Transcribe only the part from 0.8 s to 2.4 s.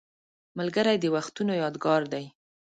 د وختونو یادګار دی